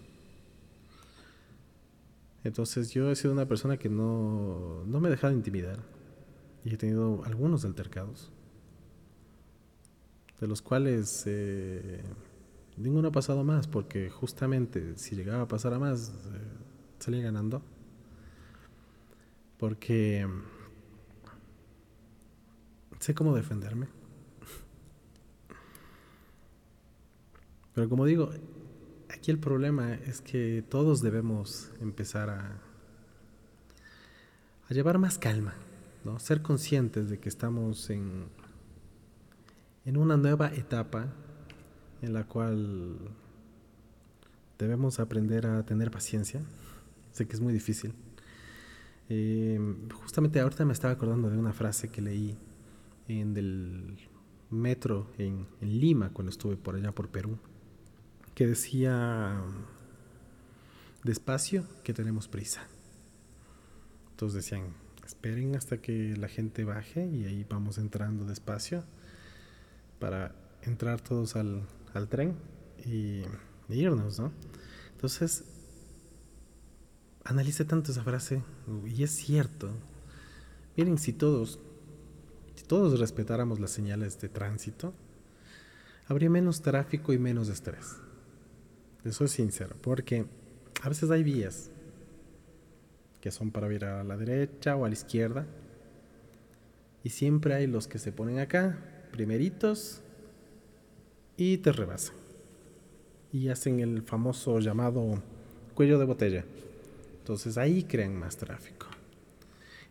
Entonces 2.44 2.92
yo 2.92 3.10
he 3.10 3.16
sido 3.16 3.34
una 3.34 3.48
persona 3.48 3.78
que 3.78 3.90
no, 3.90 4.84
no 4.86 5.00
me 5.00 5.08
he 5.08 5.12
dejado 5.12 5.34
intimidar. 5.34 5.80
Y 6.66 6.74
he 6.74 6.78
tenido 6.78 7.24
algunos 7.26 7.66
altercados. 7.66 8.32
De 10.40 10.48
los 10.48 10.62
cuales 10.62 11.24
eh, 11.26 12.04
ninguno 12.78 13.10
ha 13.10 13.12
pasado 13.12 13.44
más, 13.44 13.68
porque 13.68 14.10
justamente 14.10 14.98
si 14.98 15.16
llegaba 15.16 15.44
a 15.44 15.48
pasar 15.48 15.74
a 15.74 15.80
más, 15.80 16.10
eh, 16.10 16.14
salía 17.00 17.24
ganando. 17.24 17.62
Porque 19.58 20.28
sé 23.00 23.14
cómo 23.14 23.36
defenderme. 23.36 23.88
Pero 27.74 27.90
como 27.90 28.06
digo, 28.06 28.32
aquí 29.14 29.32
el 29.32 29.40
problema 29.40 29.94
es 29.94 30.22
que 30.22 30.64
todos 30.68 31.02
debemos 31.02 31.72
empezar 31.80 32.30
a, 32.30 32.60
llevar 34.70 34.98
más 34.98 35.20
calma, 35.20 35.54
¿no? 36.04 36.18
ser 36.18 36.42
conscientes 36.42 37.08
de 37.08 37.20
que 37.20 37.30
estamos 37.30 37.92
en, 37.92 38.26
una 39.86 40.18
nueva 40.18 40.48
etapa 40.48 41.14
en 42.02 42.14
la 42.14 42.24
cual 42.24 42.98
debemos 44.58 45.00
aprender 45.00 45.46
a 45.46 45.64
tener 45.64 45.92
paciencia. 45.92 46.42
Sé 47.12 47.28
que 47.28 47.34
es 47.34 47.40
muy 47.40 47.54
difícil. 47.54 47.94
Eh, 49.10 49.60
justamente 49.94 50.40
ahorita 50.40 50.66
me 50.66 50.74
estaba 50.74 50.94
acordando 50.94 51.30
de 51.30 51.38
una 51.38 51.54
frase 51.54 51.90
que 51.90 52.02
leí 52.02 52.36
en 53.08 53.38
el 53.38 53.96
metro 54.50 55.12
en 55.20 55.46
Lima 55.62 56.10
cuando 56.10 56.32
estuve 56.32 56.58
por 56.58 56.76
allá 56.76 56.92
por 56.92 57.10
Perú 57.10 57.38
que 58.36 58.48
decía, 58.48 59.42
despacio, 61.04 61.66
que 61.84 61.94
tenemos 61.94 62.28
prisa. 62.28 62.66
Entonces 64.12 64.44
decían, 64.44 64.74
esperen 65.06 65.56
hasta 65.56 65.78
que 65.78 66.16
la 66.18 66.28
gente 66.28 66.64
baje 66.64 67.06
y 67.06 67.26
ahí 67.26 67.46
vamos 67.50 67.78
entrando 67.78 68.26
despacio 68.26 68.84
para 70.00 70.36
entrar 70.64 71.02
todos 71.02 71.36
al, 71.36 71.64
al 71.94 72.08
tren 72.08 72.36
y, 72.86 73.24
irnos, 73.70 74.20
¿no? 74.20 74.32
Entonces, 74.94 75.46
analice 77.24 77.66
tanto 77.66 77.92
esa 77.92 78.04
frase 78.04 78.44
y 78.86 79.04
es 79.04 79.12
cierto. 79.12 79.72
Miren, 80.78 80.98
si 80.98 81.14
todos, 81.14 81.60
si 82.56 82.64
todos 82.66 83.00
respetáramos 83.00 83.60
las 83.60 83.72
señales 83.72 84.20
de 84.22 84.30
tránsito, 84.30 84.94
habría 86.08 86.30
menos 86.30 86.62
tráfico 86.62 87.14
y 87.14 87.18
menos 87.18 87.50
estrés. 87.50 87.98
Eso 89.06 89.26
es 89.26 89.32
sincero, 89.32 89.76
porque 89.82 90.26
a 90.82 90.90
veces 90.90 91.12
hay 91.12 91.24
vías 91.24 91.72
que 93.20 93.32
son 93.32 93.52
para 93.52 93.72
ir 93.74 93.86
a 93.86 94.04
la 94.04 94.18
derecha 94.18 94.76
o 94.76 94.86
a 94.86 94.90
la 94.90 94.94
izquierda. 94.94 95.46
Y 97.04 97.10
siempre 97.10 97.54
hay 97.54 97.68
los 97.68 97.88
que 97.88 98.00
se 98.00 98.12
ponen 98.12 98.40
acá, 98.40 98.78
primeritos, 99.12 100.02
y 101.38 101.58
te 101.58 101.72
rebasan. 101.72 102.16
Y 103.32 103.50
hacen 103.50 103.80
el 103.80 104.02
famoso 104.04 104.60
llamado 104.60 105.22
cuello 105.74 106.00
de 106.00 106.06
botella. 106.06 106.46
Entonces 107.20 107.58
ahí 107.58 107.84
crean 107.84 108.16
más 108.18 108.38
tráfico. 108.38 108.88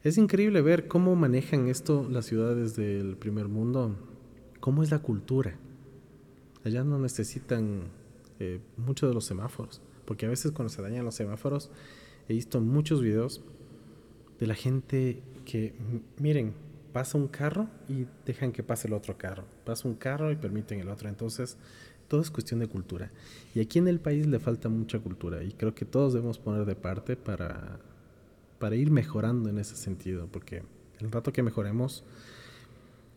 Es 0.04 0.18
increíble 0.18 0.60
ver 0.62 0.88
cómo 0.88 1.14
manejan 1.16 1.68
esto 1.68 2.06
las 2.10 2.26
ciudades 2.26 2.76
del 2.76 3.16
primer 3.16 3.48
mundo, 3.48 3.96
cómo 4.60 4.82
es 4.82 4.90
la 4.90 4.98
cultura. 4.98 5.54
Allá 6.64 6.84
no 6.84 6.98
necesitan 6.98 7.84
eh, 8.42 8.60
muchos 8.76 9.08
de 9.08 9.14
los 9.14 9.24
semáforos. 9.24 9.80
Porque 10.04 10.26
a 10.26 10.28
veces 10.28 10.50
cuando 10.50 10.68
se 10.68 10.82
dañan 10.82 11.04
los 11.04 11.14
semáforos, 11.14 11.70
he 12.28 12.34
visto 12.34 12.60
muchos 12.60 13.00
videos 13.00 13.40
de 14.40 14.48
la 14.48 14.56
gente 14.56 15.22
que, 15.44 15.74
miren, 16.18 16.54
pasa 16.92 17.18
un 17.18 17.28
carro 17.28 17.68
y 17.88 18.06
dejan 18.26 18.50
que 18.50 18.64
pase 18.64 18.88
el 18.88 18.94
otro 18.94 19.16
carro. 19.16 19.44
Pasa 19.64 19.86
un 19.86 19.94
carro 19.94 20.32
y 20.32 20.36
permiten 20.36 20.80
el 20.80 20.88
otro. 20.88 21.08
Entonces, 21.08 21.56
todo 22.08 22.20
es 22.20 22.32
cuestión 22.32 22.58
de 22.58 22.66
cultura. 22.66 23.12
Y 23.54 23.60
aquí 23.60 23.78
en 23.78 23.86
el 23.86 24.00
país 24.00 24.26
le 24.26 24.40
falta 24.40 24.68
mucha 24.68 24.98
cultura 24.98 25.44
y 25.44 25.52
creo 25.52 25.72
que 25.76 25.84
todos 25.84 26.12
debemos 26.12 26.40
poner 26.40 26.64
de 26.64 26.74
parte 26.74 27.14
para, 27.14 27.78
para 28.58 28.74
ir 28.74 28.90
mejorando 28.90 29.50
en 29.50 29.58
ese 29.58 29.76
sentido. 29.76 30.26
Porque 30.32 30.64
el 30.98 31.12
rato 31.12 31.32
que 31.32 31.44
mejoremos 31.44 32.02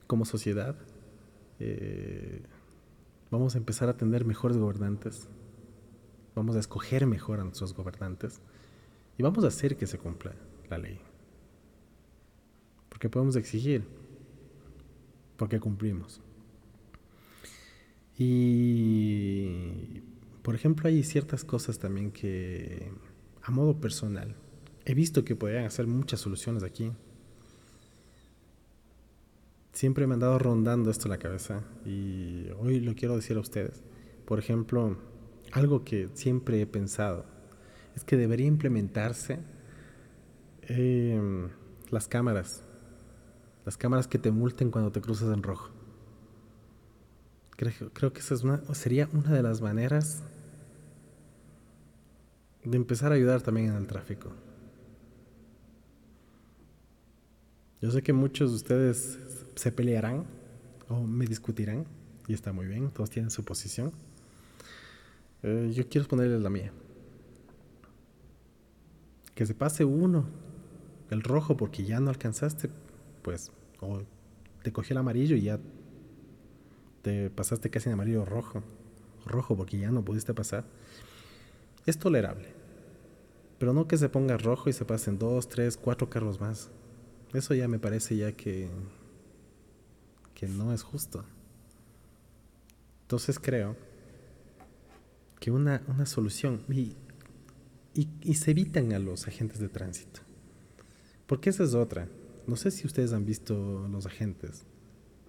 como 0.06 0.24
sociedad, 0.24 0.76
eh, 1.60 2.44
Vamos 3.36 3.56
a 3.56 3.58
empezar 3.58 3.90
a 3.90 3.98
tener 3.98 4.24
mejores 4.24 4.56
gobernantes. 4.56 5.28
Vamos 6.36 6.56
a 6.56 6.60
escoger 6.60 7.06
mejor 7.06 7.42
a 7.42 7.44
nuestros 7.44 7.74
gobernantes. 7.74 8.40
Y 9.18 9.24
vamos 9.24 9.44
a 9.44 9.50
hacer 9.50 9.76
que 9.76 9.88
se 9.88 9.98
cumpla 9.98 10.34
la 10.70 10.78
ley. 10.78 11.02
Porque 12.88 13.10
podemos 13.10 13.36
exigir. 13.36 13.84
Porque 15.36 15.60
cumplimos. 15.60 16.22
Y, 18.18 20.02
por 20.42 20.56
ejemplo, 20.56 20.88
hay 20.88 21.04
ciertas 21.04 21.44
cosas 21.44 21.78
también 21.78 22.12
que, 22.12 22.90
a 23.44 23.52
modo 23.52 23.82
personal, 23.82 24.34
he 24.86 24.94
visto 24.94 25.26
que 25.26 25.36
podrían 25.36 25.66
hacer 25.66 25.88
muchas 25.88 26.22
soluciones 26.22 26.64
aquí 26.64 26.94
siempre 29.76 30.08
me 30.08 30.14
han 30.14 30.22
dado 30.22 30.40
rondando 30.40 30.90
esto 30.90 31.06
en 31.06 31.12
la 31.12 31.18
cabeza 31.20 31.62
y 31.86 32.48
hoy 32.60 32.80
lo 32.80 32.96
quiero 32.96 33.16
decir 33.16 33.38
a 33.38 33.42
ustedes. 33.42 33.84
Por 34.26 34.40
ejemplo, 34.40 34.98
algo 35.52 35.84
que 35.84 36.10
siempre 36.14 36.62
he 36.62 36.66
pensado 36.66 37.26
es 37.94 38.04
que 38.04 38.18
debería 38.18 38.48
implementarse 38.48 39.40
em, 40.62 41.50
las 41.92 42.08
cámaras, 42.08 42.64
las 43.66 43.78
cámaras 43.78 44.08
que 44.08 44.18
te 44.18 44.32
multen 44.32 44.72
cuando 44.72 44.92
te 44.92 45.02
cruzas 45.02 45.32
en 45.34 45.44
rojo. 45.44 45.70
Creo, 47.58 48.12
que 48.12 48.20
esa 48.20 48.34
es 48.34 48.44
una, 48.44 48.62
sería 48.74 49.10
una 49.14 49.32
de 49.32 49.42
las 49.42 49.62
maneras 49.62 50.24
de 52.64 52.78
empezar 52.78 53.12
a 53.12 53.16
ayudar 53.16 53.42
también 53.42 53.68
en 53.68 53.76
el 53.76 53.88
tráfico. 53.88 54.32
Yo 57.86 57.92
sé 57.92 58.02
que 58.02 58.14
muchos 58.14 58.50
de 58.50 58.56
ustedes 58.56 59.20
se 59.54 59.72
pelearán 59.72 60.26
o 60.90 61.02
me 61.02 61.28
discutirán 61.28 61.86
y 62.28 62.34
está 62.34 62.52
muy 62.52 62.66
bien, 62.66 62.90
todos 62.90 63.12
tienen 63.12 63.30
su 63.30 63.44
posición. 63.44 63.92
Eh, 65.44 65.72
yo 65.72 65.88
quiero 65.88 66.08
ponerles 66.08 66.42
la 66.42 66.50
mía. 66.50 66.72
Que 69.36 69.46
se 69.46 69.54
pase 69.54 69.86
uno, 69.86 70.26
el 71.12 71.22
rojo, 71.22 71.58
porque 71.58 71.84
ya 71.86 72.00
no 72.00 72.10
alcanzaste, 72.10 72.72
pues, 73.22 73.52
o 73.82 74.02
te 74.64 74.74
cogió 74.74 74.96
el 74.96 74.98
amarillo 74.98 75.36
y 75.36 75.42
ya 75.42 75.60
te 77.04 77.30
pasaste 77.30 77.70
casi 77.70 77.90
en 77.90 77.94
amarillo 77.94 78.26
rojo, 78.26 78.64
rojo 79.28 79.56
porque 79.56 79.78
ya 79.78 79.92
no 79.92 80.04
pudiste 80.04 80.34
pasar. 80.34 80.66
Es 81.86 82.00
tolerable, 82.00 82.48
pero 83.60 83.74
no 83.74 83.88
que 83.88 84.00
se 84.00 84.10
ponga 84.10 84.38
rojo 84.38 84.72
y 84.72 84.74
se 84.74 84.86
pasen 84.86 85.20
dos, 85.20 85.48
tres, 85.48 85.78
cuatro 85.78 86.10
carros 86.10 86.42
más. 86.42 86.72
Eso 87.36 87.54
ya 87.54 87.68
me 87.68 87.80
parece 87.80 88.16
ya 88.16 88.32
que, 88.32 88.70
que 90.34 90.48
no 90.48 90.74
es 90.74 90.84
justo. 90.84 91.26
Entonces 93.02 93.40
creo 93.40 93.76
que 95.42 95.52
una, 95.52 95.84
una 95.90 96.06
solución, 96.06 96.62
y, 96.70 96.96
y, 97.94 98.34
se 98.36 98.52
evitan 98.52 98.94
a 98.94 99.00
los 99.00 99.28
agentes 99.28 99.60
de 99.60 99.68
tránsito, 99.68 100.22
porque 101.28 101.50
esa 101.50 101.66
es 101.66 101.74
otra. 101.74 102.08
No 102.48 102.56
sé 102.56 102.72
si 102.72 102.88
ustedes 102.88 103.12
han 103.12 103.26
visto 103.26 103.86
los 103.90 104.06
agentes. 104.06 104.64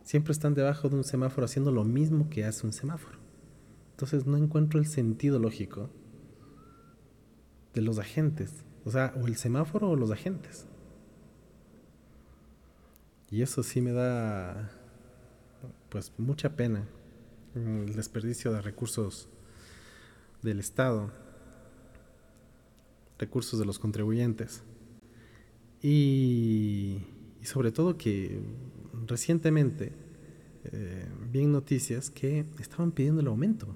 Siempre 0.04 0.30
están 0.30 0.54
debajo 0.54 0.88
de 0.88 0.96
un 0.96 1.04
semáforo 1.04 1.44
haciendo 1.44 1.72
lo 1.72 1.82
mismo 1.82 2.30
que 2.30 2.44
hace 2.44 2.66
un 2.66 2.72
semáforo. 2.72 3.18
Entonces 3.90 4.26
no 4.26 4.36
encuentro 4.36 4.78
el 4.78 4.86
sentido 4.86 5.40
lógico 5.40 5.90
de 7.74 7.80
los 7.80 7.98
agentes. 7.98 8.52
O 8.84 8.92
sea, 8.92 9.12
o 9.20 9.26
el 9.26 9.36
semáforo 9.36 9.90
o 9.90 9.96
los 9.96 10.12
agentes. 10.12 10.66
Y 13.30 13.42
eso 13.42 13.62
sí 13.62 13.80
me 13.80 13.92
da 13.92 14.70
pues 15.88 16.12
mucha 16.18 16.54
pena 16.54 16.86
el 17.54 17.94
desperdicio 17.94 18.52
de 18.52 18.60
recursos 18.60 19.28
del 20.42 20.60
Estado, 20.60 21.10
recursos 23.18 23.58
de 23.58 23.66
los 23.66 23.78
contribuyentes. 23.78 24.62
Y, 25.82 27.02
sobre 27.42 27.70
todo 27.70 27.96
que 27.96 28.40
recientemente 29.06 29.92
eh, 30.64 31.06
vi 31.30 31.42
en 31.42 31.52
noticias 31.52 32.10
que 32.10 32.44
estaban 32.58 32.90
pidiendo 32.90 33.20
el 33.20 33.28
aumento. 33.28 33.68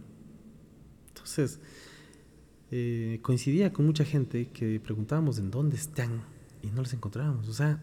Entonces, 1.08 1.60
eh, 2.72 3.20
coincidía 3.22 3.72
con 3.72 3.86
mucha 3.86 4.04
gente 4.04 4.48
que 4.48 4.80
preguntábamos 4.80 5.38
en 5.38 5.50
dónde 5.50 5.76
están 5.76 6.22
y 6.62 6.68
no 6.68 6.82
les 6.82 6.92
encontrábamos. 6.94 7.48
O 7.48 7.52
sea, 7.52 7.80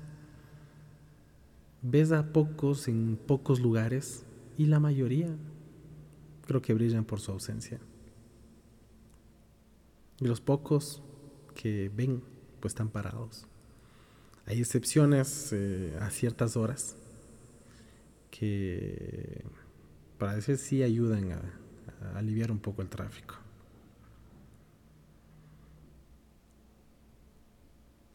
ves 1.90 2.12
a 2.12 2.34
pocos 2.34 2.88
en 2.88 3.18
pocos 3.18 3.60
lugares 3.60 4.26
y 4.58 4.66
la 4.66 4.80
mayoría 4.80 5.30
creo 6.46 6.62
que 6.62 6.74
brillan 6.74 7.06
por 7.06 7.20
su 7.20 7.32
ausencia. 7.32 7.80
Y 10.20 10.26
los 10.26 10.42
pocos 10.42 11.02
que 11.54 11.92
ven, 11.94 12.24
pues 12.60 12.72
están 12.72 12.90
parados. 12.90 13.46
Hay 14.46 14.60
excepciones 14.60 15.52
eh, 15.54 15.98
a 16.02 16.10
ciertas 16.10 16.58
horas 16.58 16.96
que, 18.32 19.44
para 20.18 20.36
decir 20.36 20.58
sí, 20.58 20.84
ayudan 20.84 21.32
a, 21.32 21.42
aliviar 22.16 22.52
un 22.52 22.60
poco 22.60 22.82
el 22.82 22.90
tráfico. 22.90 23.36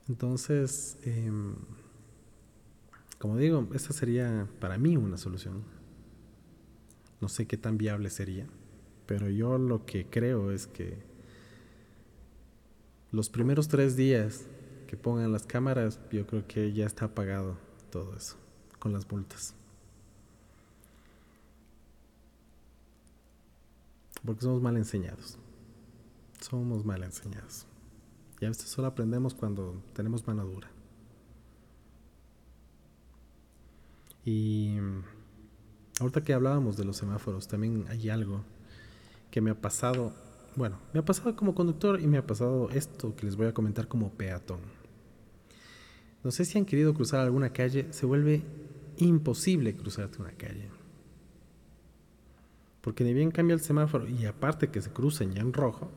Entonces, 0.09 0.99
em, 1.03 1.55
como 3.23 3.37
digo, 3.37 3.69
esta 3.73 3.93
sería 3.93 4.49
para 4.59 4.79
mí 4.79 4.97
una 4.97 5.17
solución. 5.17 5.63
No 7.21 7.29
sé 7.29 7.47
qué 7.47 7.57
tan 7.57 7.79
viable 7.79 8.11
sería, 8.11 8.49
pero 9.07 9.31
yo 9.31 9.59
lo 9.59 9.87
que 9.87 10.07
creo 10.07 10.51
es 10.51 10.67
que 10.67 11.05
los 13.13 13.29
primeros 13.29 13.69
tres 13.69 13.95
días 13.95 14.47
que 14.89 14.97
pongan 14.97 15.31
las 15.31 15.47
cámaras, 15.47 16.01
yo 16.11 16.27
creo 16.27 16.49
que 16.49 16.73
ya 16.73 16.85
está 16.85 17.05
apagado 17.05 17.59
todo 17.93 18.17
eso 18.17 18.35
con 18.81 18.93
las 18.93 19.09
multas. 19.09 19.55
Porque 24.27 24.43
somos 24.43 24.61
mal 24.61 24.77
enseñados. 24.77 25.39
Somos 26.41 26.85
mal 26.85 27.05
enseñados. 27.05 27.67
Y 28.41 28.47
a 28.47 28.49
veces 28.49 28.69
solo 28.69 28.89
aprendemos 28.89 29.33
cuando 29.33 29.81
tenemos 29.95 30.27
mano 30.27 30.45
dura. 30.45 30.72
Y 34.25 34.77
ahorita 36.01 36.23
que 36.23 36.33
hablábamos 36.33 36.77
de 36.77 36.85
los 36.85 36.97
semáforos, 36.97 37.49
también 37.49 37.87
hay 37.89 38.09
algo 38.09 38.45
que 39.31 39.41
me 39.41 39.51
ha 39.51 39.61
pasado. 39.61 40.13
Bueno, 40.55 40.79
me 40.93 41.01
ha 41.01 41.05
pasado 41.05 41.35
como 41.35 41.55
conductor 41.55 42.01
y 42.01 42.07
me 42.07 42.19
ha 42.19 42.27
pasado 42.27 42.71
esto 42.71 43.17
que 43.17 43.27
les 43.27 43.37
voy 43.37 43.47
a 43.47 43.55
comentar 43.55 43.89
como 43.89 44.11
peatón. 44.11 44.61
No 46.23 46.31
sé 46.31 46.45
si 46.45 46.59
han 46.59 46.65
querido 46.65 46.95
cruzar 46.95 47.21
alguna 47.21 47.53
calle, 47.53 47.93
se 47.93 48.07
vuelve 48.07 48.43
imposible 48.99 49.75
cruzarte 49.75 50.21
una 50.21 50.33
calle. 50.33 50.69
Porque 52.81 53.05
ni 53.05 53.15
bien 53.15 53.31
cambia 53.31 53.55
el 53.55 53.61
semáforo 53.61 54.09
y 54.09 54.27
aparte 54.27 54.69
que 54.69 54.83
se 54.83 54.91
crucen 54.91 55.33
ya 55.33 55.41
en 55.41 55.53
rojo, 55.53 55.91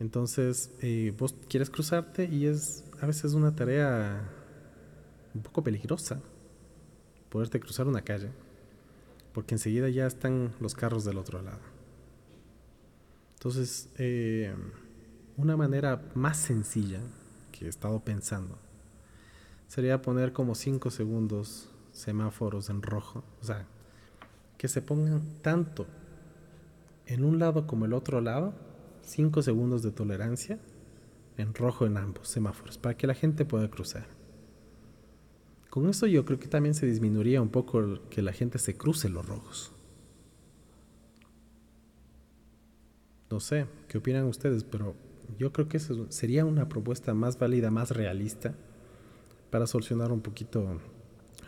entonces 0.00 0.74
eh, 0.82 1.14
vos 1.16 1.34
quieres 1.48 1.70
cruzarte 1.70 2.24
y 2.24 2.46
es 2.46 2.84
a 3.00 3.06
veces 3.06 3.34
una 3.34 3.54
tarea 3.54 4.28
un 5.34 5.42
poco 5.42 5.62
peligrosa 5.62 6.20
poderte 7.34 7.58
cruzar 7.58 7.88
una 7.88 8.02
calle, 8.02 8.30
porque 9.32 9.56
enseguida 9.56 9.88
ya 9.88 10.06
están 10.06 10.52
los 10.60 10.76
carros 10.76 11.04
del 11.04 11.18
otro 11.18 11.42
lado. 11.42 11.58
Entonces, 13.34 13.88
eh, 13.98 14.54
una 15.36 15.56
manera 15.56 16.00
más 16.14 16.36
sencilla 16.36 17.00
que 17.50 17.66
he 17.66 17.68
estado 17.68 17.98
pensando 18.00 18.56
sería 19.66 20.00
poner 20.00 20.32
como 20.32 20.54
5 20.54 20.92
segundos 20.92 21.68
semáforos 21.90 22.70
en 22.70 22.82
rojo, 22.82 23.24
o 23.40 23.44
sea, 23.44 23.66
que 24.56 24.68
se 24.68 24.80
pongan 24.80 25.20
tanto 25.42 25.86
en 27.06 27.24
un 27.24 27.40
lado 27.40 27.66
como 27.66 27.84
el 27.84 27.94
otro 27.94 28.20
lado, 28.20 28.54
5 29.02 29.42
segundos 29.42 29.82
de 29.82 29.90
tolerancia 29.90 30.60
en 31.36 31.52
rojo 31.52 31.84
en 31.86 31.96
ambos 31.96 32.28
semáforos, 32.28 32.78
para 32.78 32.96
que 32.96 33.08
la 33.08 33.14
gente 33.14 33.44
pueda 33.44 33.68
cruzar. 33.68 34.06
Con 35.74 35.88
eso 35.88 36.06
yo 36.06 36.24
creo 36.24 36.38
que 36.38 36.46
también 36.46 36.72
se 36.72 36.86
disminuiría 36.86 37.42
un 37.42 37.48
poco 37.48 37.98
que 38.08 38.22
la 38.22 38.32
gente 38.32 38.60
se 38.60 38.76
cruce 38.76 39.08
los 39.08 39.26
rojos. 39.26 39.72
No 43.28 43.40
sé, 43.40 43.66
¿qué 43.88 43.98
opinan 43.98 44.26
ustedes? 44.26 44.62
Pero 44.62 44.94
yo 45.36 45.52
creo 45.52 45.68
que 45.68 45.78
eso 45.78 46.06
sería 46.10 46.44
una 46.44 46.68
propuesta 46.68 47.12
más 47.12 47.40
válida, 47.40 47.72
más 47.72 47.90
realista 47.90 48.54
para 49.50 49.66
solucionar 49.66 50.12
un 50.12 50.20
poquito 50.20 50.78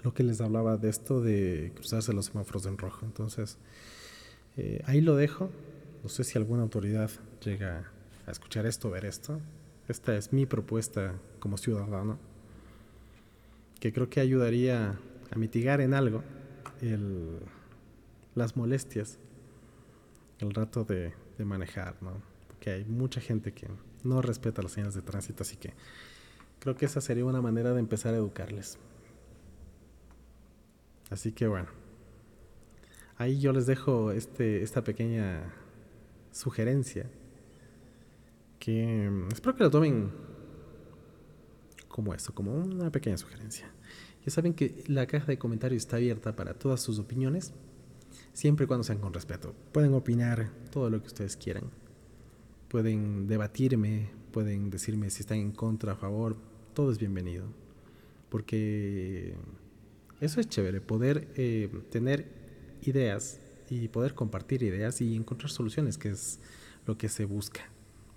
lo 0.03 0.13
que 0.13 0.25
les 0.25 0.41
hablaba 0.41 0.77
de 0.77 0.89
esto 0.89 1.21
de 1.21 1.71
cruzarse 1.77 2.13
los 2.13 2.27
semáforos 2.27 2.67
en 2.67 2.79
rojo. 2.79 3.07
Entonces, 3.07 3.59
eh, 4.57 4.83
ahí 4.87 5.03
lo 5.03 5.15
dejo. 5.15 5.51
No 6.03 6.09
sé 6.09 6.25
si 6.25 6.37
alguna 6.37 6.65
autoridad 6.65 7.13
llega 7.45 7.93
a 8.27 8.33
escuchar 8.33 8.67
esto, 8.67 8.91
ver 8.91 9.05
esto. 9.05 9.39
Esta 9.87 10.17
es 10.17 10.33
mi 10.33 10.47
propuesta 10.47 11.15
como 11.39 11.59
ciudadano 11.59 12.19
que 13.81 13.93
creo 13.93 14.09
que 14.09 14.21
ayudaría 14.21 14.99
a 15.31 15.39
mitigar 15.39 15.81
en 15.81 15.95
algo 15.95 16.23
las 18.35 18.57
molestias 18.57 19.19
el 20.39 20.53
rato 20.53 20.85
de, 20.85 21.13
manejar, 21.39 21.97
¿no? 22.03 22.23
Porque 22.49 22.71
hay 22.71 22.85
mucha 22.85 23.21
gente 23.21 23.53
que 23.53 23.69
no 24.05 24.23
respeta 24.23 24.63
las 24.63 24.73
señales 24.73 24.95
de 24.95 25.03
tránsito, 25.03 25.43
así 25.43 25.57
que 25.57 25.75
creo 26.61 26.77
que 26.77 26.87
esa 26.87 27.01
sería 27.01 27.25
una 27.25 27.43
manera 27.43 27.73
de 27.73 27.81
empezar 27.81 28.15
a 28.15 28.19
educarles. 28.19 28.79
Así 31.11 31.33
que 31.33 31.47
bueno, 31.47 31.69
ahí 33.17 33.39
yo 33.39 33.53
les 33.53 33.67
dejo 33.67 34.13
este, 34.13 34.63
esta 34.63 34.83
pequeña 34.83 35.55
sugerencia 36.33 37.09
que 38.59 39.09
mm, 39.11 39.29
espero 39.33 39.57
que 39.57 39.65
lo 39.65 39.71
tomen 39.71 40.11
como 41.97 42.13
eso, 42.13 42.35
como 42.35 42.55
una 42.55 42.93
pequeña 42.93 43.17
sugerencia. 43.17 43.73
Ya 44.23 44.31
saben 44.31 44.53
que 44.53 44.85
la 44.87 45.07
caja 45.07 45.29
de 45.29 45.39
comentarios 45.39 45.85
está 45.85 45.97
abierta 45.97 46.37
para 46.37 46.53
todas 46.53 46.83
sus 46.83 46.99
opiniones, 46.99 47.55
siempre 48.35 48.65
y 48.65 48.67
cuando 48.67 48.85
sean 48.85 48.99
con 48.99 49.15
respeto. 49.15 49.55
Pueden 49.73 49.95
opinar 49.95 50.51
todo 50.71 50.91
lo 50.91 51.01
que 51.01 51.07
ustedes 51.07 51.39
quieran. 51.39 51.71
Pueden 52.69 53.27
debatirme, 53.27 54.11
pueden 54.31 54.69
decirme 54.69 55.09
si 55.09 55.21
están 55.21 55.39
en 55.39 55.53
contra, 55.53 55.93
a 55.93 55.97
favor, 55.97 56.37
todo 56.75 56.93
es 56.93 56.99
bienvenido. 56.99 57.47
Porque 58.29 59.35
eso 60.21 60.39
es 60.39 60.51
chévere, 60.51 60.83
poder 60.83 61.29
eh, 61.37 61.71
tener 61.91 62.27
ideas 62.83 63.41
y 63.71 63.89
poder 63.89 64.15
compartir 64.15 64.63
ideas 64.63 65.01
y 65.01 65.17
encontrar 65.17 65.51
soluciones, 65.51 65.97
que 65.97 66.11
es 66.11 66.41
lo 66.85 66.99
que 66.99 67.09
se 67.09 67.25
busca. 67.25 67.63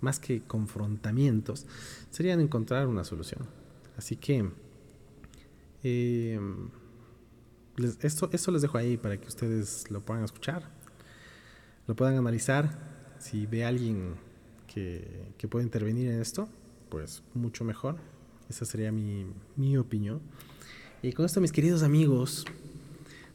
Más 0.02 0.20
que 0.20 0.42
confrontamientos, 0.42 1.66
serían 2.10 2.42
encontrar 2.42 2.88
una 2.88 3.04
solución. 3.04 3.59
Así 4.00 4.16
que 4.16 4.48
eh, 5.82 6.40
esto, 8.00 8.30
esto 8.32 8.50
les 8.50 8.62
dejo 8.62 8.78
ahí 8.78 8.96
para 8.96 9.20
que 9.20 9.28
ustedes 9.28 9.90
lo 9.90 10.00
puedan 10.00 10.24
escuchar, 10.24 10.70
lo 11.86 11.94
puedan 11.94 12.16
analizar. 12.16 12.78
Si 13.18 13.44
ve 13.44 13.62
alguien 13.62 14.14
que, 14.66 15.34
que 15.36 15.48
puede 15.48 15.66
intervenir 15.66 16.08
en 16.08 16.18
esto, 16.18 16.48
pues 16.88 17.22
mucho 17.34 17.62
mejor. 17.62 17.98
Esa 18.48 18.64
sería 18.64 18.90
mi, 18.90 19.26
mi 19.56 19.76
opinión. 19.76 20.22
Y 21.02 21.12
con 21.12 21.26
esto, 21.26 21.42
mis 21.42 21.52
queridos 21.52 21.82
amigos, 21.82 22.46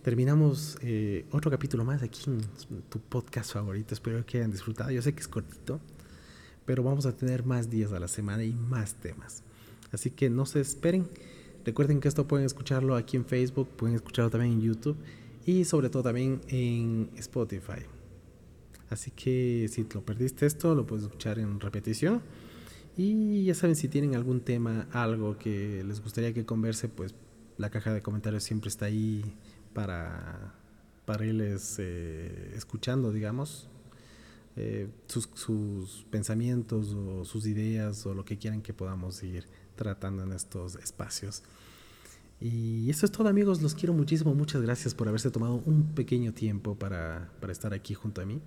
terminamos 0.02 0.80
eh, 0.82 1.28
otro 1.30 1.52
capítulo 1.52 1.86
más 1.86 2.02
aquí 2.02 2.24
en 2.26 2.42
tu 2.90 3.00
podcast 3.02 3.54
favorito. 3.54 3.94
Espero 3.94 4.26
que 4.26 4.40
hayan 4.40 4.50
disfrutado. 4.50 4.90
Yo 4.90 5.04
sé 5.04 5.14
que 5.14 5.22
es 5.22 5.28
cortito, 5.28 5.80
pero 6.66 6.82
vamos 6.82 7.06
a 7.06 7.16
tener 7.16 7.46
más 7.46 7.70
días 7.70 7.92
a 7.92 8.00
la 8.00 8.08
semana 8.08 8.44
y 8.44 8.52
más 8.52 8.96
temas. 8.96 9.44
Así 9.92 10.12
que 10.12 10.30
no 10.30 10.46
se 10.46 10.62
esperen. 10.62 11.08
Recuerden 11.64 12.00
que 12.00 12.08
esto 12.08 12.28
pueden 12.28 12.46
escucharlo 12.46 12.96
aquí 12.96 13.18
en 13.18 13.26
Facebook, 13.26 13.68
pueden 13.76 13.96
escucharlo 13.96 14.30
también 14.30 14.54
en 14.54 14.62
YouTube 14.62 14.98
y 15.46 15.66
sobre 15.66 15.90
todo 15.90 16.04
también 16.04 16.42
en 16.48 17.10
Spotify. 17.18 17.84
Así 18.90 19.12
que 19.12 19.68
si 19.70 19.86
lo 19.94 20.06
perdiste 20.06 20.46
esto, 20.46 20.76
lo 20.76 20.86
puedes 20.86 21.06
escuchar 21.06 21.40
en 21.40 21.60
repetición. 21.60 22.22
Y 22.98 23.44
ya 23.44 23.56
saben, 23.56 23.76
si 23.76 23.88
tienen 23.88 24.16
algún 24.16 24.42
tema, 24.42 24.88
algo 24.92 25.38
que 25.38 25.84
les 25.84 26.02
gustaría 26.02 26.34
que 26.34 26.46
converse, 26.46 26.88
pues 26.88 27.14
la 27.58 27.70
caja 27.70 27.94
de 27.94 28.02
comentarios 28.02 28.44
siempre 28.44 28.70
está 28.70 28.86
ahí 28.86 29.24
para, 29.74 30.54
para 31.06 31.26
irles 31.26 31.76
eh, 31.80 32.54
escuchando, 32.56 33.12
digamos. 33.12 33.70
Eh, 34.58 34.88
sus, 35.08 35.30
sus, 35.34 36.06
pensamientos 36.10 36.94
o 36.94 37.26
sus 37.26 37.46
ideas 37.46 38.06
o 38.06 38.14
lo 38.14 38.24
que 38.24 38.38
quieran 38.38 38.62
que 38.62 38.74
podamos 38.74 39.22
ir 39.22 39.46
tratando 39.76 40.24
en 40.24 40.32
estos 40.32 40.76
espacios. 40.76 41.44
Y 42.40 42.90
eso 42.90 43.06
es 43.06 43.12
todo 43.12 43.28
amigos, 43.28 43.62
los 43.62 43.76
quiero 43.76 43.94
muchísimo, 43.94 44.34
muchas 44.34 44.62
gracias 44.62 44.94
por 44.94 45.08
haberse 45.08 45.30
tomado 45.30 45.62
un 45.66 45.94
pequeño 45.94 46.34
tiempo 46.34 46.76
para, 46.76 47.30
para 47.42 47.52
estar 47.52 47.74
aquí 47.74 47.94
junto 47.94 48.22
a 48.22 48.26
mí. 48.26 48.42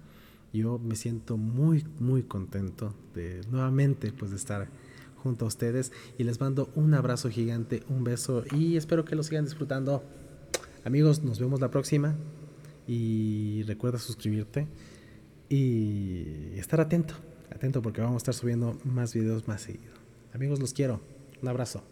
Yo 0.53 0.79
me 0.79 0.97
siento 0.97 1.37
muy, 1.37 1.85
muy 1.99 2.23
contento 2.23 2.94
de 3.14 3.42
nuevamente 3.51 4.12
pues 4.12 4.31
de 4.31 4.38
estar 4.38 4.68
junto 5.16 5.44
a 5.44 5.49
ustedes 5.49 5.92
y 6.16 6.25
les 6.25 6.40
mando 6.40 6.71
un 6.75 6.94
abrazo 6.94 7.29
gigante, 7.29 7.83
un 7.88 8.05
beso 8.05 8.44
y 8.53 8.77
espero 8.77 9.05
que 9.05 9.14
lo 9.14 9.23
sigan 9.23 9.44
disfrutando. 9.44 10.03
Amigos, 10.85 11.23
nos 11.23 11.38
vemos 11.38 11.61
la 11.61 11.71
próxima 11.71 12.16
y 12.87 13.62
recuerda 13.64 13.99
suscribirte 13.99 14.68
y 15.49 16.59
estar 16.59 16.81
atento, 16.81 17.15
atento 17.51 17.83
porque 17.83 18.01
vamos 18.01 18.17
a 18.17 18.19
estar 18.19 18.35
subiendo 18.35 18.79
más 18.85 19.15
videos 19.15 19.49
más 19.49 19.63
seguido. 19.63 19.95
Amigos, 20.33 20.61
los 20.61 20.75
quiero. 20.75 21.01
Un 21.43 21.49
abrazo. 21.49 21.83